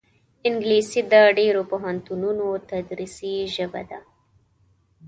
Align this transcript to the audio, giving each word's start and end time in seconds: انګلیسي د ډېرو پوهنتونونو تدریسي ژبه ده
انګلیسي 0.47 1.01
د 1.11 1.13
ډېرو 1.37 1.61
پوهنتونونو 1.71 2.45
تدریسي 2.69 3.35
ژبه 3.55 3.81
ده 3.89 3.99